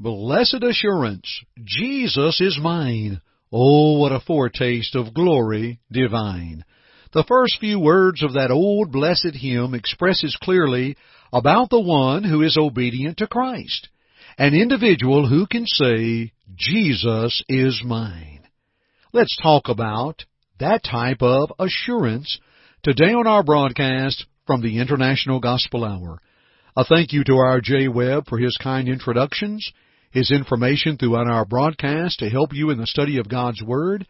[0.00, 3.20] Blessed assurance, Jesus is mine.
[3.52, 6.64] Oh, what a foretaste of glory divine.
[7.12, 10.96] The first few words of that old blessed hymn expresses clearly
[11.32, 13.88] about the one who is obedient to Christ.
[14.38, 18.42] An individual who can say, Jesus is mine.
[19.12, 20.24] Let's talk about
[20.60, 22.38] that type of assurance
[22.84, 26.20] today on our broadcast from the International Gospel Hour.
[26.76, 29.72] A thank you to our Jay Webb for his kind introductions,
[30.10, 34.06] his information throughout our broadcast to help you in the study of God's Word,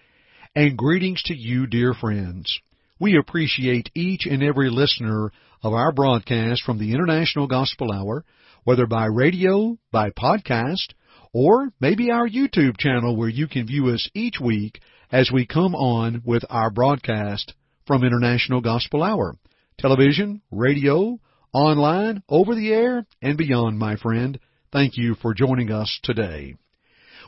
[0.54, 2.58] and greetings to you, dear friends.
[3.00, 5.30] We appreciate each and every listener
[5.62, 8.24] of our broadcast from the International Gospel Hour,
[8.64, 10.92] whether by radio, by podcast,
[11.32, 14.80] or maybe our YouTube channel where you can view us each week
[15.12, 17.54] as we come on with our broadcast
[17.86, 19.36] from International Gospel Hour.
[19.78, 21.18] Television, radio,
[21.52, 24.38] online, over the air, and beyond, my friend.
[24.70, 26.54] Thank you for joining us today.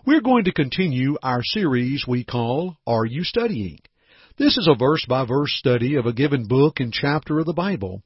[0.06, 3.78] We're going to continue our series we call Are You Studying?
[4.36, 7.54] This is a verse by verse study of a given book and chapter of the
[7.54, 8.02] Bible,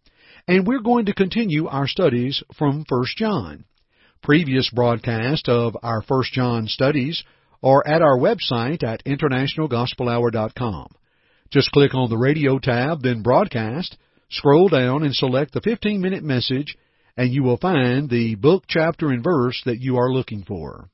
[0.46, 3.64] and we're going to continue our studies from 1 John.
[4.22, 7.24] Previous broadcast of our 1 John studies
[7.60, 10.86] are at our website at internationalgospelhour.com.
[11.50, 13.96] Just click on the radio tab, then broadcast,
[14.30, 16.76] scroll down and select the 15 minute message,
[17.16, 20.88] and you will find the book, chapter, and verse that you are looking for.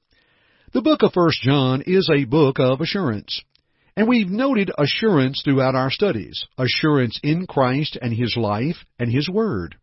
[0.72, 3.42] The book of 1 John is a book of assurance.
[3.96, 6.46] And we've noted assurance throughout our studies.
[6.56, 9.76] Assurance in Christ and His life and His Word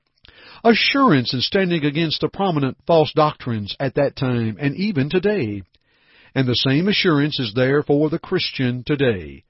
[0.64, 5.62] assurance in standing against the prominent false doctrines at that time and even today.
[6.36, 9.44] And the same assurance is there for the Christian today,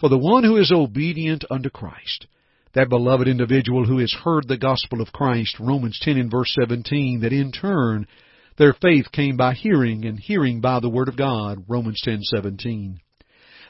[0.00, 2.26] for the one who is obedient unto Christ.
[2.74, 7.20] That beloved individual who has heard the gospel of Christ, Romans 10 and verse 17,
[7.20, 8.06] that in turn
[8.56, 12.98] their faith came by hearing, and hearing by the word of God, Romans 10:17.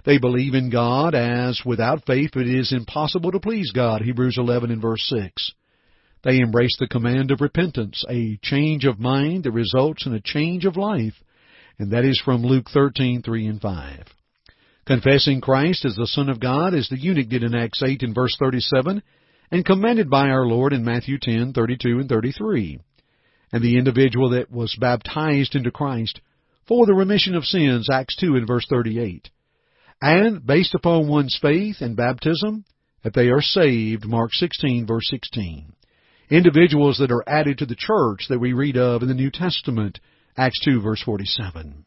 [0.04, 4.70] They believe in God as without faith it is impossible to please God, Hebrews 11
[4.70, 5.52] and verse 6.
[6.22, 10.64] They embrace the command of repentance, a change of mind that results in a change
[10.64, 11.14] of life,
[11.78, 14.14] and that is from Luke 13:3 and 5.
[14.86, 18.14] Confessing Christ as the Son of God as the eunuch did in Acts 8 and
[18.14, 19.02] verse 37,
[19.50, 22.78] and commanded by our Lord in Matthew 10:32 and 33.
[23.52, 26.20] And the individual that was baptized into Christ
[26.66, 29.30] for the remission of sins, Acts 2 and verse 38.
[30.00, 32.64] And based upon one's faith and baptism,
[33.04, 35.74] that they are saved, Mark 16 verse 16
[36.32, 40.00] individuals that are added to the church that we read of in the New Testament,
[40.36, 41.84] Acts 2 verse 47.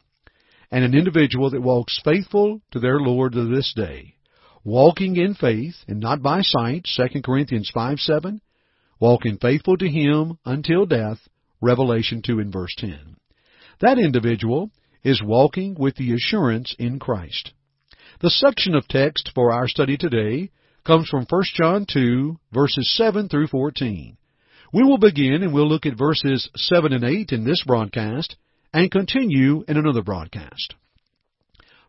[0.72, 4.16] And an individual that walks faithful to their Lord to this day,
[4.64, 8.42] walking in faith and not by sight, 2 Corinthians 5 7,
[9.00, 11.20] walking faithful to Him until death,
[11.62, 13.18] Revelation 2 and verse 10.
[13.82, 14.72] That individual
[15.04, 17.54] is walking with the assurance in Christ.
[18.22, 20.50] The section of text for our study today
[20.86, 24.18] comes from 1 John 2, verses 7 through 14.
[24.74, 28.36] We will begin and we'll look at verses 7 and 8 in this broadcast
[28.76, 30.76] and continue in another broadcast.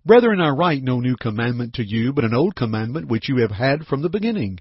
[0.05, 3.51] Brethren, I write no new commandment to you, but an old commandment which you have
[3.51, 4.61] had from the beginning.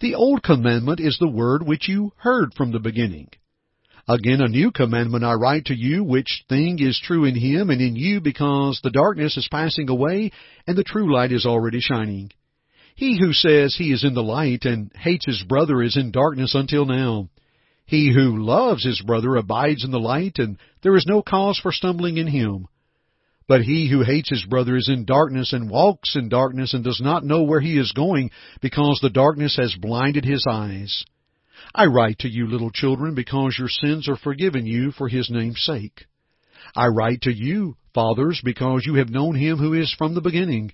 [0.00, 3.30] The old commandment is the word which you heard from the beginning.
[4.08, 7.80] Again, a new commandment I write to you, which thing is true in him and
[7.80, 10.30] in you, because the darkness is passing away
[10.68, 12.30] and the true light is already shining.
[12.94, 16.54] He who says he is in the light and hates his brother is in darkness
[16.54, 17.28] until now.
[17.90, 21.72] He who loves his brother abides in the light, and there is no cause for
[21.72, 22.68] stumbling in him.
[23.48, 27.00] But he who hates his brother is in darkness and walks in darkness and does
[27.00, 31.04] not know where he is going because the darkness has blinded his eyes.
[31.74, 35.60] I write to you, little children, because your sins are forgiven you for his name's
[35.60, 36.06] sake.
[36.76, 40.70] I write to you, fathers, because you have known him who is from the beginning.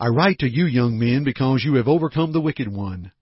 [0.00, 3.12] I write to you, young men, because you have overcome the wicked one.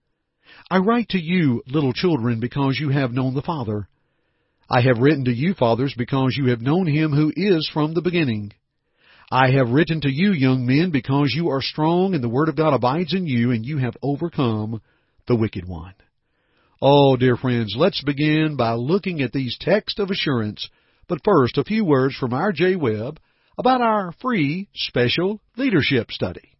[0.69, 3.87] I write to you, little children, because you have known the Father.
[4.69, 8.01] I have written to you, fathers, because you have known him who is from the
[8.01, 8.51] beginning.
[9.31, 12.57] I have written to you, young men, because you are strong and the word of
[12.57, 14.81] God abides in you and you have overcome
[15.27, 15.93] the wicked one.
[16.81, 20.69] Oh, dear friends, let's begin by looking at these texts of assurance
[21.07, 23.19] But first, a few words from our Jay Webb
[23.57, 26.56] about our free special leadership study.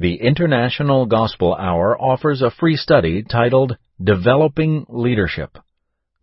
[0.00, 5.58] The International Gospel Hour offers a free study titled Developing Leadership.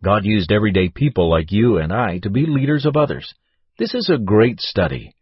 [0.02, 3.32] God used everyday people like you and I to be leaders of others.
[3.78, 5.14] This is a great study.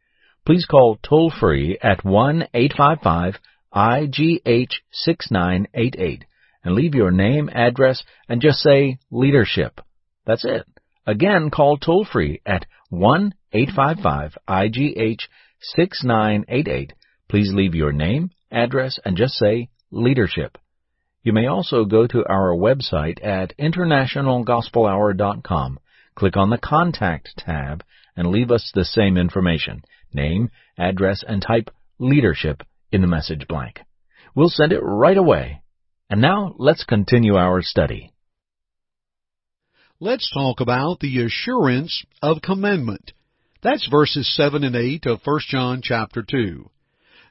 [0.46, 3.38] Please call toll free at 1 855
[3.74, 6.24] IGH 6988
[6.64, 9.82] and leave your name, address, and just say leadership.
[10.24, 10.64] That's it.
[11.06, 15.20] Again, call toll free at 1 855 IGH
[15.60, 16.94] 6988.
[17.28, 20.58] Please leave your name, address, and just say leadership.
[21.22, 25.78] You may also go to our website at internationalgospelhour.com,
[26.14, 27.82] click on the Contact tab,
[28.16, 29.82] and leave us the same information
[30.12, 33.80] name, address, and type leadership in the message blank.
[34.34, 35.62] We'll send it right away.
[36.08, 38.12] And now let's continue our study.
[39.98, 43.12] Let's talk about the assurance of commandment.
[43.62, 46.70] That's verses 7 and 8 of 1 John chapter 2.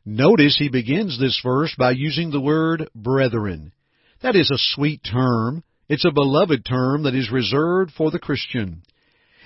[0.07, 3.73] Notice he begins this verse by using the word brethren.
[4.21, 5.63] That is a sweet term.
[5.89, 8.83] It's a beloved term that is reserved for the Christian.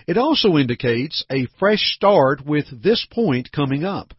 [0.06, 4.14] It also indicates a fresh start with this point coming up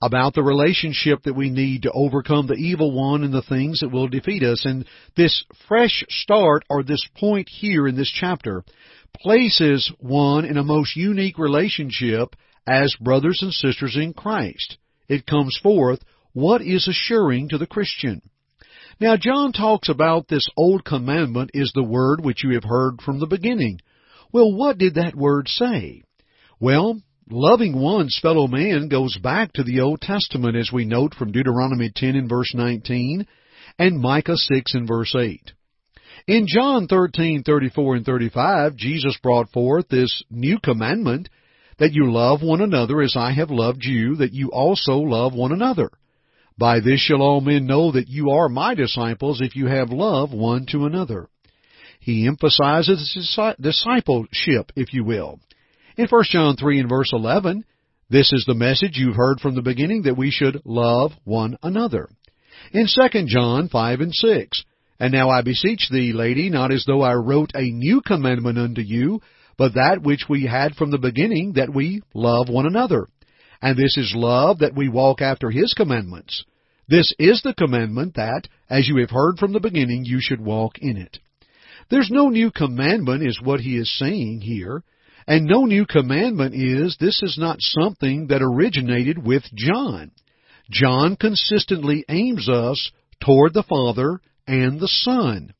[0.00, 3.92] about the relationship that we need to overcome the evil one and the things that
[3.92, 4.64] will defeat us.
[4.64, 4.86] And
[5.18, 8.64] this fresh start, or this point here in this chapter,
[9.14, 14.78] places one in a most unique relationship as brothers and sisters in Christ
[15.08, 16.00] it comes forth,
[16.32, 18.22] what is assuring to the Christian?
[19.00, 23.18] Now, John talks about this old commandment is the word which you have heard from
[23.18, 23.80] the beginning.
[24.32, 26.02] Well, what did that word say?
[26.60, 31.32] Well, loving one's fellow man goes back to the Old Testament as we note from
[31.32, 33.26] Deuteronomy 10 and verse 19
[33.78, 35.52] and Micah 6 and verse 8.
[36.26, 41.28] In John 13:34 and 35, Jesus brought forth this new commandment
[41.78, 45.52] that you love one another as I have loved you, that you also love one
[45.52, 45.90] another.
[46.56, 50.32] By this shall all men know that you are my disciples if you have love
[50.32, 51.28] one to another.
[51.98, 53.16] He emphasizes
[53.60, 55.40] discipleship, if you will.
[55.96, 57.64] In 1 John 3 and verse 11,
[58.10, 62.08] this is the message you've heard from the beginning that we should love one another.
[62.72, 64.64] In 2 John 5 and 6,
[65.00, 68.82] And now I beseech thee, lady, not as though I wrote a new commandment unto
[68.82, 69.20] you,
[69.56, 73.06] but that which we had from the beginning, that we love one another.
[73.62, 76.44] And this is love, that we walk after His commandments.
[76.88, 80.78] This is the commandment that, as you have heard from the beginning, you should walk
[80.78, 81.18] in it.
[81.90, 84.82] There's no new commandment is what he is saying here.
[85.26, 90.10] And no new commandment is, this is not something that originated with John.
[90.70, 92.90] John consistently aims us
[93.24, 95.54] toward the Father and the Son.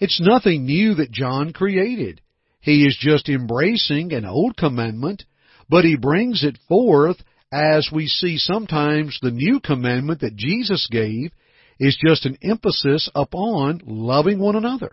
[0.00, 2.20] It's nothing new that John created.
[2.66, 5.24] He is just embracing an old commandment,
[5.68, 7.16] but he brings it forth
[7.52, 11.30] as we see sometimes the new commandment that Jesus gave
[11.78, 14.90] is just an emphasis upon loving one another.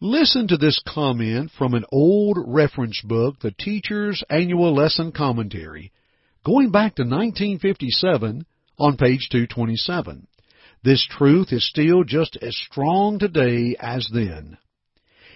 [0.00, 5.90] Listen to this comment from an old reference book, the Teacher's Annual Lesson Commentary,
[6.44, 8.46] going back to 1957
[8.78, 10.28] on page 227.
[10.84, 14.58] This truth is still just as strong today as then.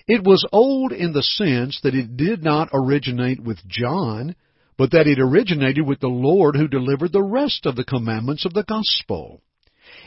[0.08, 4.36] It was old in the sense that it did not originate with John,
[4.78, 8.54] but that it originated with the Lord who delivered the rest of the commandments of
[8.54, 9.40] the gospel.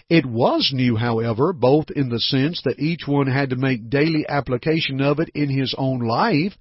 [0.10, 4.26] It was new, however, both in the sense that each one had to make daily
[4.28, 6.58] application of it in his own life,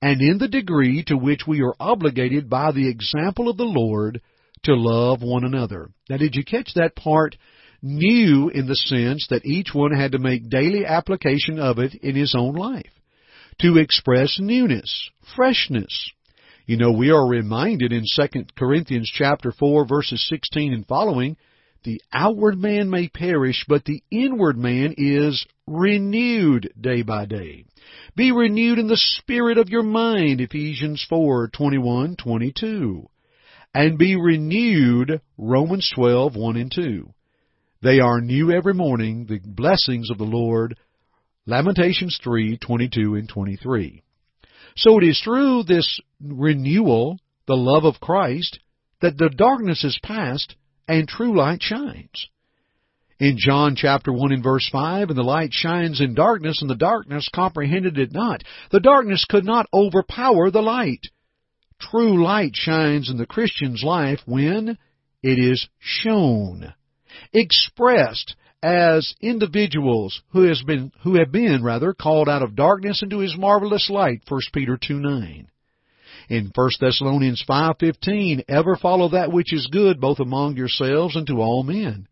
[0.00, 4.20] and in the degree to which we are obligated by the example of the Lord
[4.62, 5.90] to love one another.
[6.08, 7.36] Now, did you catch that part?
[7.86, 12.16] New in the sense that each one had to make daily application of it in
[12.16, 12.90] his own life.
[13.60, 16.10] To express newness, freshness.
[16.66, 21.36] You know, we are reminded in 2 Corinthians chapter 4 verses 16 and following,
[21.84, 27.64] the outward man may perish, but the inward man is renewed day by day.
[28.16, 33.08] Be renewed in the spirit of your mind, Ephesians 4:21, 22.
[33.72, 37.14] And be renewed, Romans 12:1 and 2.
[37.82, 40.76] They are new every morning, the blessings of the Lord.
[41.46, 44.02] Lamentations 3:22 and 23.
[44.76, 48.58] So it is through this renewal, the love of Christ,
[49.00, 50.56] that the darkness is past
[50.88, 52.28] and true light shines.
[53.18, 56.74] In John chapter 1 and verse 5, and the light shines in darkness, and the
[56.74, 58.42] darkness comprehended it not.
[58.70, 61.06] The darkness could not overpower the light.
[61.80, 64.76] True light shines in the Christian's life when
[65.22, 66.74] it is shown
[67.32, 73.18] expressed as individuals who has been who have been rather called out of darkness into
[73.18, 75.48] his marvelous light 1 Peter 2 9.
[76.28, 81.40] In 1 Thessalonians 5:15, ever follow that which is good both among yourselves and to
[81.40, 82.08] all men.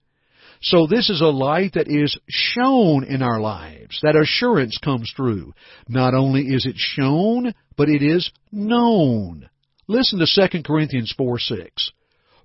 [0.62, 3.98] So this is a light that is shown in our lives.
[4.02, 5.52] That assurance comes through.
[5.88, 9.48] Not only is it shown, but it is known.
[9.88, 11.90] Listen to 2 Corinthians 4 6.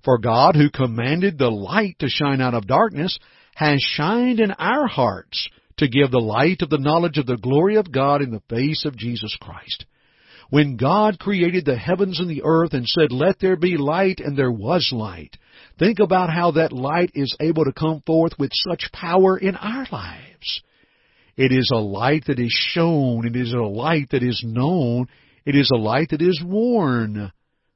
[0.04, 3.18] For God, who commanded the light to shine out of darkness,
[3.54, 7.76] has shined in our hearts to give the light of the knowledge of the glory
[7.76, 9.84] of God in the face of Jesus Christ.
[10.50, 14.36] When God created the heavens and the earth and said, Let there be light, and
[14.36, 15.36] there was light,
[15.78, 19.86] think about how that light is able to come forth with such power in our
[19.92, 20.62] lives.
[21.36, 25.06] It is a light that is shown, it is a light that is known,
[25.46, 27.32] it is a light that is worn.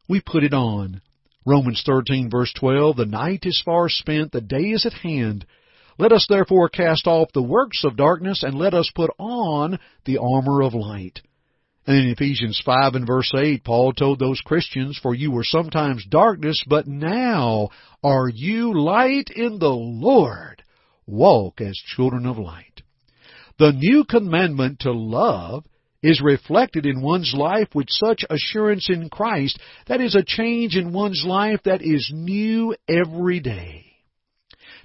[0.08, 1.00] We put it on.
[1.46, 5.46] Romans 13 verse 12, The night is far spent, the day is at hand.
[5.98, 10.18] Let us therefore cast off the works of darkness, and let us put on the
[10.18, 11.20] armor of light.
[11.86, 16.06] And in Ephesians 5 and verse 8, Paul told those Christians, For you were sometimes
[16.08, 17.68] darkness, but now
[18.02, 20.62] are you light in the Lord.
[21.06, 22.82] Walk as children of light.
[23.58, 25.64] The new commandment to love
[26.04, 30.92] is reflected in one's life with such assurance in Christ that is a change in
[30.92, 33.86] one's life that is new every day.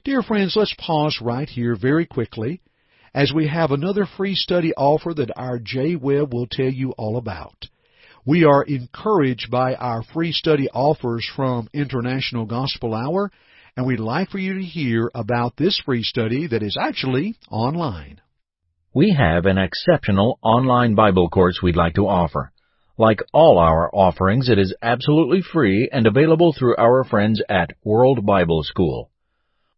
[0.06, 2.62] Dear friends, let's pause right here very quickly
[3.14, 7.18] as we have another free study offer that our Jay Webb will tell you all
[7.18, 7.66] about.
[8.26, 13.30] We are encouraged by our free study offers from International Gospel Hour,
[13.76, 18.22] and we'd like for you to hear about this free study that is actually online.
[19.00, 22.52] We have an exceptional online Bible course we'd like to offer.
[22.98, 28.26] Like all our offerings, it is absolutely free and available through our friends at World
[28.26, 29.10] Bible School.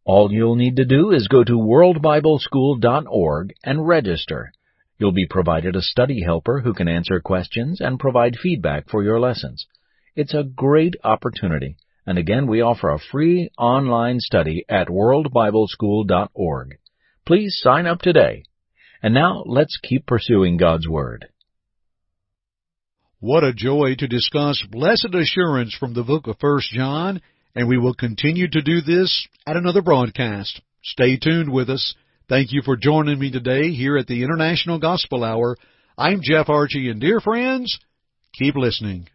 [0.05, 4.51] All you'll need to do is go to worldbibleschool.org and register.
[4.97, 9.19] You'll be provided a study helper who can answer questions and provide feedback for your
[9.19, 9.67] lessons.
[10.15, 11.75] It's a great opportunity,
[12.07, 16.79] and again, we offer a free online study at worldbibleschool.org.
[17.23, 18.45] Please sign up today
[19.01, 21.27] and now let's keep pursuing God's Word.
[23.19, 27.21] What a joy to discuss blessed assurance from the book of First John,
[27.55, 30.61] and we will continue to do this at another broadcast.
[30.83, 31.93] Stay tuned with us.
[32.27, 35.57] Thank you for joining me today here at the International Gospel Hour.
[35.97, 37.77] I'm Jeff Archie, and dear friends,
[38.33, 39.07] keep listening.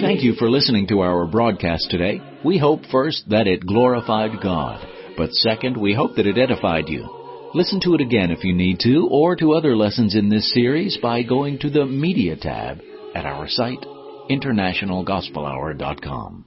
[0.00, 2.20] Thank you for listening to our broadcast today.
[2.44, 4.86] We hope first that it glorified God.
[5.20, 7.06] But second, we hope that it edified you.
[7.52, 10.96] Listen to it again if you need to, or to other lessons in this series
[10.96, 12.80] by going to the Media tab
[13.14, 13.84] at our site,
[14.30, 16.46] internationalgospelhour.com.